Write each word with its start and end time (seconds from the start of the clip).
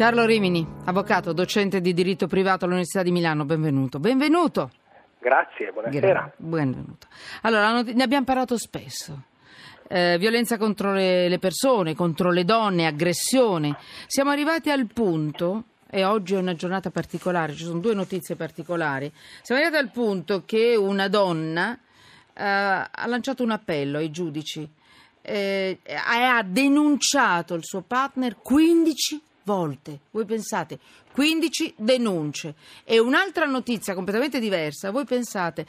Carlo 0.00 0.24
Rimini, 0.24 0.66
avvocato, 0.86 1.34
docente 1.34 1.82
di 1.82 1.92
diritto 1.92 2.26
privato 2.26 2.64
all'Università 2.64 3.02
di 3.02 3.10
Milano, 3.10 3.44
benvenuto. 3.44 3.98
Benvenuto. 3.98 4.70
Grazie, 5.18 5.72
buonasera. 5.72 6.32
Benvenuto. 6.38 7.06
Allora, 7.42 7.82
ne 7.82 8.02
abbiamo 8.02 8.24
parlato 8.24 8.56
spesso. 8.56 9.24
Eh, 9.86 10.16
violenza 10.16 10.56
contro 10.56 10.94
le, 10.94 11.28
le 11.28 11.38
persone, 11.38 11.94
contro 11.94 12.30
le 12.30 12.46
donne, 12.46 12.86
aggressione. 12.86 13.76
Siamo 14.06 14.30
arrivati 14.30 14.70
al 14.70 14.86
punto 14.86 15.64
e 15.90 16.02
oggi 16.02 16.32
è 16.32 16.38
una 16.38 16.54
giornata 16.54 16.88
particolare, 16.88 17.52
ci 17.52 17.64
sono 17.64 17.80
due 17.80 17.92
notizie 17.92 18.36
particolari. 18.36 19.12
Siamo 19.42 19.60
arrivati 19.60 19.84
al 19.84 19.90
punto 19.90 20.44
che 20.46 20.76
una 20.76 21.08
donna 21.08 21.74
eh, 21.74 22.42
ha 22.42 23.06
lanciato 23.06 23.42
un 23.42 23.50
appello 23.50 23.98
ai 23.98 24.10
giudici 24.10 24.66
eh, 25.22 25.78
ha 25.84 26.42
denunciato 26.42 27.52
il 27.54 27.64
suo 27.64 27.82
partner 27.82 28.36
15 28.40 29.20
volte. 29.44 30.00
Voi 30.10 30.24
pensate, 30.24 30.78
15 31.12 31.74
denunce. 31.76 32.54
E 32.84 32.98
un'altra 32.98 33.46
notizia 33.46 33.94
completamente 33.94 34.38
diversa, 34.38 34.90
voi 34.90 35.04
pensate, 35.04 35.66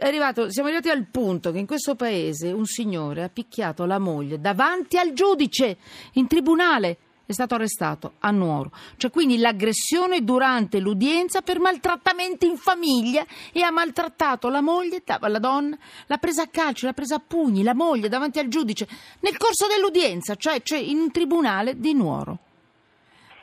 arrivato, 0.00 0.50
siamo 0.50 0.68
arrivati 0.68 0.90
al 0.90 1.06
punto 1.06 1.52
che 1.52 1.58
in 1.58 1.66
questo 1.66 1.94
paese 1.94 2.52
un 2.52 2.66
signore 2.66 3.22
ha 3.22 3.28
picchiato 3.28 3.84
la 3.84 3.98
moglie 3.98 4.40
davanti 4.40 4.98
al 4.98 5.12
giudice 5.12 5.76
in 6.14 6.26
tribunale 6.26 6.98
è 7.28 7.34
stato 7.34 7.56
arrestato 7.56 8.14
a 8.20 8.30
Nuoro. 8.30 8.72
Cioè 8.96 9.10
quindi 9.10 9.36
l'aggressione 9.36 10.24
durante 10.24 10.80
l'udienza 10.80 11.42
per 11.42 11.60
maltrattamenti 11.60 12.46
in 12.46 12.56
famiglia 12.56 13.26
e 13.52 13.60
ha 13.60 13.70
maltrattato 13.70 14.48
la 14.48 14.62
moglie, 14.62 15.02
la 15.04 15.38
donna, 15.38 15.76
l'ha 16.06 16.16
presa 16.16 16.44
a 16.44 16.48
calcio, 16.48 16.86
l'ha 16.86 16.94
presa 16.94 17.16
a 17.16 17.22
pugni, 17.24 17.62
la 17.62 17.74
moglie 17.74 18.08
davanti 18.08 18.38
al 18.38 18.48
giudice 18.48 18.88
nel 19.20 19.36
corso 19.36 19.66
dell'udienza, 19.66 20.36
cioè, 20.36 20.62
cioè 20.62 20.78
in 20.78 21.00
un 21.00 21.10
tribunale 21.10 21.78
di 21.78 21.92
Nuoro. 21.92 22.38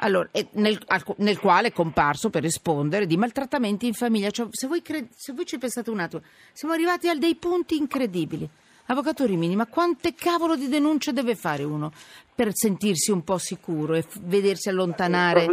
Allora, 0.00 0.28
nel, 0.52 0.78
nel, 1.16 1.38
quale 1.38 1.68
è 1.68 1.72
comparso 1.72 2.28
per 2.28 2.42
rispondere 2.42 3.06
di 3.06 3.16
maltrattamenti 3.16 3.86
in 3.86 3.94
famiglia. 3.94 4.30
Cioè, 4.30 4.48
se, 4.50 4.66
voi 4.66 4.82
cred- 4.82 5.08
se 5.14 5.32
voi 5.32 5.46
ci 5.46 5.58
pensate 5.58 5.90
un 5.90 6.00
attimo, 6.00 6.22
siamo 6.52 6.74
arrivati 6.74 7.08
a 7.08 7.14
dei 7.14 7.34
punti 7.36 7.76
incredibili. 7.76 8.48
Avvocato 8.88 9.24
Rimini, 9.26 9.56
ma 9.56 9.66
quante 9.66 10.14
cavolo 10.14 10.54
di 10.54 10.68
denunce 10.68 11.12
deve 11.12 11.34
fare 11.34 11.64
uno 11.64 11.90
per 12.32 12.50
sentirsi 12.52 13.10
un 13.10 13.24
po' 13.24 13.36
sicuro 13.38 13.94
e 13.94 14.02
f- 14.02 14.20
vedersi 14.20 14.68
allontanare 14.68 15.48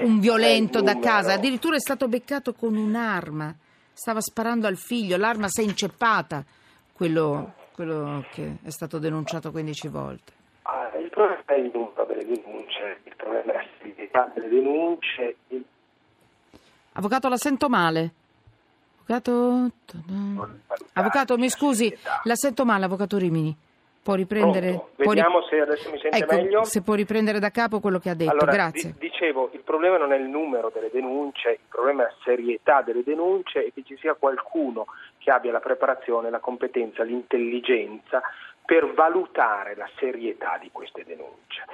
un 0.00 0.18
violento 0.18 0.82
da 0.82 0.98
casa? 0.98 1.32
Addirittura 1.32 1.76
è 1.76 1.80
stato 1.80 2.06
beccato 2.06 2.52
con 2.52 2.76
un'arma, 2.76 3.54
stava 3.94 4.20
sparando 4.20 4.66
al 4.66 4.76
figlio, 4.76 5.16
l'arma 5.16 5.48
si 5.48 5.62
è 5.62 5.64
inceppata, 5.64 6.44
quello, 6.92 7.54
quello 7.72 8.26
che 8.32 8.56
è 8.62 8.70
stato 8.70 8.98
denunciato 8.98 9.50
15 9.50 9.88
volte. 9.88 10.32
Ah, 10.62 10.90
il 10.98 11.08
problema 11.08 11.42
è 11.46 11.54
il 11.54 11.70
numero 11.72 12.04
delle 12.04 12.24
denunce, 12.26 12.98
il 13.04 13.14
problema 13.16 13.35
Il... 15.48 15.64
Avvocato, 16.92 17.28
la 17.28 17.36
sento 17.36 17.68
male. 17.68 18.10
Avvocato... 19.06 19.70
Avvocato, 20.94 21.36
mi 21.36 21.48
scusi, 21.48 21.94
la 22.24 22.34
sento 22.34 22.64
male, 22.64 22.84
Avvocato 22.84 23.18
Rimini. 23.18 23.56
Può 24.06 24.14
riprendere? 24.14 24.70
Può 24.94 25.12
Vediamo 25.12 25.40
ri... 25.40 25.46
se 25.50 25.60
adesso 25.60 25.90
mi 25.90 25.98
sente 25.98 26.16
ecco, 26.16 26.34
meglio. 26.36 26.62
Se 26.62 26.80
può 26.80 26.94
riprendere 26.94 27.40
da 27.40 27.50
capo 27.50 27.80
quello 27.80 27.98
che 27.98 28.10
ha 28.10 28.14
detto, 28.14 28.30
allora, 28.30 28.52
grazie. 28.52 28.92
Di, 28.92 29.08
dicevo, 29.08 29.50
il 29.52 29.62
problema 29.62 29.98
non 29.98 30.12
è 30.12 30.16
il 30.16 30.28
numero 30.28 30.70
delle 30.72 30.90
denunce, 30.92 31.50
il 31.50 31.58
problema 31.68 32.02
è 32.02 32.06
la 32.06 32.14
serietà 32.22 32.82
delle 32.82 33.02
denunce 33.02 33.66
e 33.66 33.72
che 33.74 33.82
ci 33.84 33.96
sia 33.96 34.14
qualcuno 34.14 34.86
che 35.18 35.32
abbia 35.32 35.50
la 35.50 35.58
preparazione, 35.58 36.30
la 36.30 36.38
competenza, 36.38 37.02
l'intelligenza 37.02 38.22
per 38.64 38.94
valutare 38.94 39.74
la 39.74 39.88
serietà 39.96 40.56
di 40.60 40.70
queste 40.70 41.02
denunce. 41.04 41.64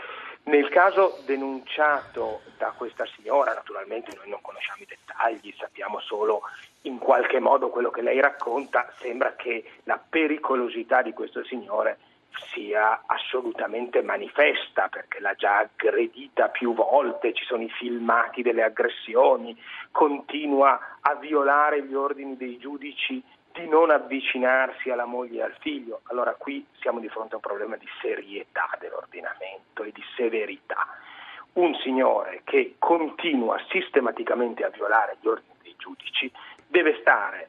Nel 0.44 0.68
caso 0.70 1.20
denunciato 1.24 2.40
da 2.58 2.72
questa 2.76 3.06
signora, 3.14 3.54
naturalmente 3.54 4.14
noi 4.16 4.28
non 4.28 4.40
conosciamo 4.40 4.82
i 4.82 4.86
dettagli, 4.86 5.54
sappiamo 5.56 6.00
solo 6.00 6.42
in 6.82 6.98
qualche 6.98 7.38
modo 7.38 7.70
quello 7.70 7.90
che 7.90 8.02
lei 8.02 8.20
racconta, 8.20 8.92
sembra 8.98 9.36
che 9.36 9.64
la 9.84 9.98
pericolosità 9.98 11.00
di 11.02 11.12
questo 11.12 11.44
signore 11.44 11.98
sia 12.52 13.02
assolutamente 13.06 14.02
manifesta 14.02 14.88
perché 14.88 15.20
l'ha 15.20 15.34
già 15.34 15.58
aggredita 15.58 16.48
più 16.48 16.74
volte, 16.74 17.34
ci 17.34 17.44
sono 17.44 17.62
i 17.62 17.70
filmati 17.70 18.42
delle 18.42 18.64
aggressioni, 18.64 19.56
continua 19.92 20.98
a 21.00 21.14
violare 21.14 21.84
gli 21.84 21.94
ordini 21.94 22.36
dei 22.36 22.58
giudici 22.58 23.22
di 23.52 23.68
non 23.68 23.90
avvicinarsi 23.90 24.90
alla 24.90 25.04
moglie 25.04 25.40
e 25.40 25.42
al 25.42 25.56
figlio. 25.60 26.00
Allora 26.04 26.34
qui 26.34 26.66
siamo 26.80 27.00
di 27.00 27.08
fronte 27.08 27.34
a 27.34 27.36
un 27.36 27.42
problema 27.42 27.76
di 27.76 27.88
serietà 28.00 28.68
dell'ordinamento 28.78 29.82
e 29.84 29.92
di 29.92 30.02
severità. 30.16 30.86
Un 31.54 31.74
signore 31.76 32.40
che 32.44 32.76
continua 32.78 33.60
sistematicamente 33.68 34.64
a 34.64 34.70
violare 34.70 35.16
gli 35.20 35.28
ordini 35.28 35.54
dei 35.62 35.74
giudici 35.76 36.30
deve 36.66 36.98
stare 37.00 37.48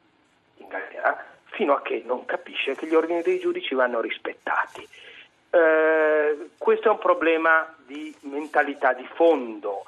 in 0.56 0.68
galera 0.68 1.24
fino 1.54 1.74
a 1.74 1.82
che 1.82 2.02
non 2.04 2.24
capisce 2.24 2.74
che 2.74 2.86
gli 2.86 2.94
ordini 2.94 3.22
dei 3.22 3.38
giudici 3.38 3.74
vanno 3.74 4.00
rispettati. 4.00 4.86
Eh, 5.50 6.50
questo 6.58 6.88
è 6.88 6.90
un 6.90 6.98
problema 6.98 7.74
di 7.86 8.14
mentalità 8.22 8.92
di 8.92 9.08
fondo 9.14 9.84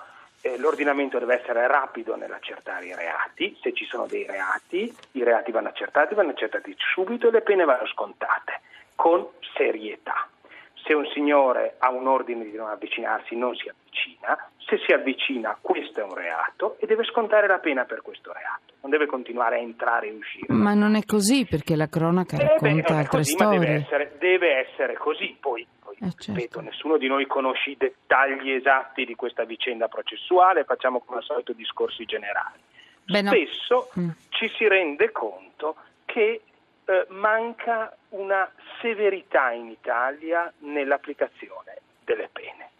eh, 0.46 0.58
l'ordinamento 0.58 1.18
deve 1.18 1.40
essere 1.40 1.66
rapido 1.66 2.16
nell'accertare 2.16 2.86
i 2.86 2.94
reati, 2.94 3.56
se 3.60 3.72
ci 3.72 3.84
sono 3.84 4.06
dei 4.06 4.24
reati, 4.24 4.94
i 5.12 5.24
reati 5.24 5.50
vanno 5.50 5.68
accertati, 5.68 6.14
vanno 6.14 6.30
accertati 6.30 6.74
subito 6.94 7.28
e 7.28 7.30
le 7.32 7.42
pene 7.42 7.64
vanno 7.64 7.86
scontate, 7.86 8.60
con 8.94 9.26
serietà. 9.54 10.28
Se 10.74 10.94
un 10.94 11.06
signore 11.12 11.74
ha 11.78 11.90
un 11.90 12.06
ordine 12.06 12.44
di 12.44 12.56
non 12.56 12.68
avvicinarsi, 12.68 13.34
non 13.34 13.56
si 13.56 13.68
avvicina, 13.68 14.38
se 14.58 14.78
si 14.86 14.92
avvicina 14.92 15.58
questo 15.60 16.00
è 16.00 16.04
un 16.04 16.14
reato 16.14 16.76
e 16.78 16.86
deve 16.86 17.02
scontare 17.04 17.48
la 17.48 17.58
pena 17.58 17.84
per 17.84 18.02
questo 18.02 18.32
reato, 18.32 18.74
non 18.82 18.90
deve 18.92 19.06
continuare 19.06 19.56
a 19.56 19.60
entrare 19.60 20.06
e 20.06 20.12
uscire. 20.12 20.52
Ma 20.52 20.74
non 20.74 20.94
è 20.94 21.04
così 21.04 21.44
perché 21.44 21.74
la 21.74 21.88
cronaca 21.88 22.36
racconta 22.36 22.68
eh 22.68 22.82
beh, 22.82 22.94
altre 22.94 23.18
così, 23.18 23.32
storie. 23.32 23.58
Deve 23.58 23.74
essere, 23.74 24.16
deve 24.18 24.68
essere 24.68 24.94
così, 24.94 25.36
poi 25.40 25.66
eh 25.98 26.10
certo. 26.10 26.32
ripeto, 26.32 26.60
nessuno 26.60 26.98
di 26.98 27.06
noi 27.06 27.26
conosce 27.26 27.70
i 27.70 27.76
dettagli 27.76 28.50
esatti 28.50 29.04
di 29.04 29.14
questa 29.14 29.44
vicenda 29.44 29.88
processuale, 29.88 30.64
facciamo 30.64 31.00
come 31.00 31.18
al 31.18 31.24
solito 31.24 31.52
discorsi 31.52 32.04
generali. 32.04 32.60
Beh, 33.04 33.22
no. 33.22 33.30
Spesso 33.30 33.90
mm. 33.98 34.10
ci 34.30 34.48
si 34.56 34.68
rende 34.68 35.10
conto 35.12 35.76
che 36.04 36.42
eh, 36.84 37.06
manca 37.08 37.96
una 38.10 38.50
severità 38.80 39.52
in 39.52 39.68
Italia 39.68 40.52
nell'applicazione 40.58 41.78
delle 42.04 42.28
pene. 42.32 42.70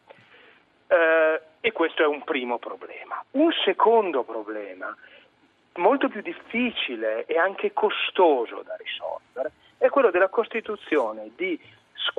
Eh, 0.89 1.41
e 1.61 1.73
questo 1.73 2.03
è 2.03 2.07
un 2.07 2.23
primo 2.23 2.59
problema. 2.59 3.23
Un 3.33 3.51
secondo 3.65 4.23
problema, 4.23 4.95
molto 5.77 6.09
più 6.09 6.23
difficile 6.23 7.25
e 7.27 7.39
anche 7.39 7.73
costoso 7.73 8.63
da 8.63 8.77
risolvere, 8.77 9.53
è 9.79 9.89
quello 9.89 10.11
della 10.11 10.29
costituzione 10.29 11.31
di 11.35 11.59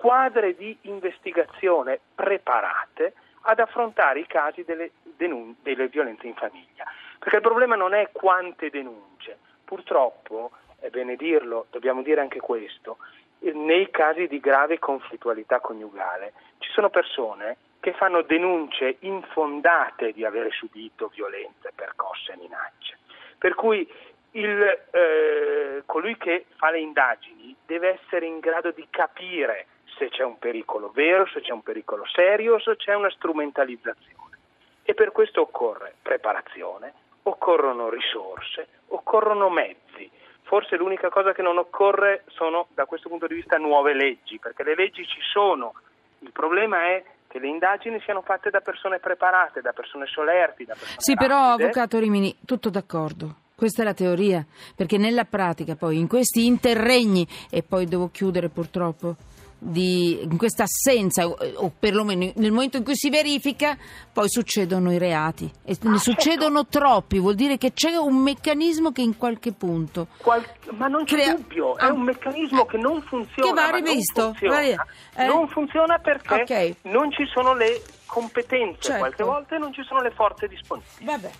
squadre 0.07 0.55
di 0.55 0.77
investigazione 0.83 1.99
preparate 2.15 3.11
ad 3.41 3.59
affrontare 3.59 4.21
i 4.21 4.25
casi 4.25 4.63
delle, 4.63 4.91
denun- 5.03 5.55
delle 5.61 5.89
violenze 5.89 6.27
in 6.27 6.35
famiglia. 6.35 6.85
Perché 7.19 7.35
il 7.35 7.41
problema 7.41 7.75
non 7.75 7.93
è 7.93 8.07
quante 8.13 8.69
denunce, 8.69 9.37
purtroppo, 9.65 10.51
è 10.79 10.87
bene 10.87 11.17
dirlo, 11.17 11.65
dobbiamo 11.71 12.03
dire 12.03 12.21
anche 12.21 12.39
questo, 12.39 12.99
nei 13.39 13.91
casi 13.91 14.27
di 14.27 14.39
grave 14.39 14.79
conflittualità 14.79 15.59
coniugale 15.59 16.31
ci 16.59 16.71
sono 16.71 16.89
persone 16.89 17.57
che 17.81 17.91
fanno 17.91 18.21
denunce 18.21 18.95
infondate 18.99 20.13
di 20.13 20.23
aver 20.23 20.53
subito 20.53 21.09
violenze, 21.09 21.73
percosse 21.75 22.31
e 22.31 22.37
minacce. 22.37 22.97
Per 23.37 23.55
cui 23.55 23.85
il, 24.31 24.79
eh, 24.91 25.83
colui 25.85 26.15
che 26.15 26.45
fa 26.55 26.71
le 26.71 26.79
indagini 26.79 27.53
deve 27.65 27.99
essere 28.01 28.25
in 28.25 28.39
grado 28.39 28.71
di 28.71 28.87
capire 28.89 29.67
se 29.97 30.09
c'è 30.09 30.23
un 30.23 30.37
pericolo 30.37 30.91
vero, 30.93 31.27
se 31.27 31.41
c'è 31.41 31.51
un 31.51 31.61
pericolo 31.63 32.03
serio, 32.05 32.59
se 32.59 32.75
c'è 32.75 32.93
una 32.93 33.09
strumentalizzazione. 33.09 34.37
E 34.83 34.93
per 34.93 35.11
questo 35.11 35.41
occorre 35.41 35.95
preparazione, 36.01 36.93
occorrono 37.23 37.89
risorse, 37.89 38.67
occorrono 38.87 39.49
mezzi. 39.49 40.09
Forse 40.43 40.77
l'unica 40.77 41.09
cosa 41.09 41.33
che 41.33 41.41
non 41.41 41.57
occorre 41.57 42.23
sono 42.27 42.67
da 42.73 42.85
questo 42.85 43.09
punto 43.09 43.27
di 43.27 43.35
vista 43.35 43.57
nuove 43.57 43.93
leggi, 43.93 44.39
perché 44.39 44.63
le 44.63 44.75
leggi 44.75 45.05
ci 45.05 45.19
sono. 45.33 45.73
Il 46.19 46.31
problema 46.31 46.83
è 46.85 47.03
che 47.27 47.39
le 47.39 47.47
indagini 47.47 47.99
siano 48.01 48.21
fatte 48.21 48.49
da 48.49 48.61
persone 48.61 48.99
preparate, 48.99 49.59
da 49.59 49.73
persone 49.73 50.05
solerti, 50.05 50.63
da 50.63 50.73
persone 50.73 50.95
Sì, 50.99 51.13
rapide. 51.13 51.27
però 51.27 51.51
avvocato 51.51 51.99
Rimini, 51.99 52.33
tutto 52.45 52.69
d'accordo. 52.69 53.35
Questa 53.57 53.81
è 53.81 53.85
la 53.85 53.93
teoria, 53.93 54.45
perché 54.75 54.97
nella 54.97 55.25
pratica 55.25 55.75
poi 55.75 55.97
in 55.97 56.07
questi 56.07 56.45
interregni, 56.45 57.27
e 57.51 57.63
poi 57.63 57.85
devo 57.85 58.09
chiudere 58.09 58.47
purtroppo, 58.47 59.15
di, 59.57 60.19
in 60.21 60.37
questa 60.37 60.63
assenza, 60.63 61.27
o 61.27 61.71
perlomeno 61.77 62.31
nel 62.35 62.51
momento 62.51 62.77
in 62.77 62.83
cui 62.83 62.95
si 62.95 63.09
verifica, 63.09 63.77
poi 64.11 64.29
succedono 64.29 64.91
i 64.91 64.97
reati. 64.97 65.51
E 65.63 65.77
ne 65.81 65.95
ah, 65.95 65.99
succedono 65.99 66.63
certo. 66.63 66.79
troppi, 66.79 67.19
vuol 67.19 67.35
dire 67.35 67.57
che 67.57 67.73
c'è 67.73 67.95
un 67.95 68.17
meccanismo 68.17 68.91
che 68.91 69.01
in 69.01 69.17
qualche 69.17 69.51
punto. 69.51 70.07
Qual- 70.17 70.45
ma 70.71 70.87
non 70.87 71.05
c'è 71.05 71.15
crea- 71.15 71.33
dubbio, 71.33 71.77
è 71.77 71.85
ah. 71.85 71.93
un 71.93 72.01
meccanismo 72.01 72.65
che 72.65 72.77
non 72.77 73.01
funziona. 73.01 73.49
Che 73.49 73.53
va 73.53 73.75
rivisto. 73.75 74.21
Non 74.21 74.35
funziona, 74.35 74.85
eh? 75.15 75.25
non 75.25 75.47
funziona 75.47 75.97
perché 75.99 76.41
okay. 76.41 76.75
non 76.83 77.11
ci 77.11 77.25
sono 77.25 77.53
le 77.53 77.81
competenze 78.05 78.81
certo. 78.81 78.99
qualche 78.99 79.23
volta 79.23 79.57
non 79.57 79.73
ci 79.73 79.83
sono 79.83 80.01
le 80.01 80.11
forze 80.11 80.47
disponibili. 80.47 81.05
Vabbè. 81.05 81.31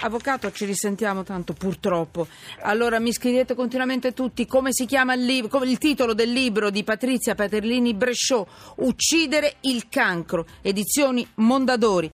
Avvocato, 0.00 0.52
ci 0.52 0.64
risentiamo 0.64 1.24
tanto 1.24 1.54
purtroppo. 1.54 2.28
Allora 2.60 3.00
mi 3.00 3.12
scrivete 3.12 3.54
continuamente 3.54 4.12
tutti 4.12 4.46
come 4.46 4.72
si 4.72 4.86
chiama 4.86 5.14
il 5.14 5.24
libro, 5.24 5.64
il 5.64 5.78
titolo 5.78 6.14
del 6.14 6.30
libro 6.30 6.70
di 6.70 6.84
Patrizia 6.84 7.34
Paterlini 7.34 7.94
Bresciò, 7.94 8.46
Uccidere 8.76 9.56
il 9.62 9.88
cancro, 9.88 10.46
edizioni 10.62 11.26
Mondadori. 11.36 12.06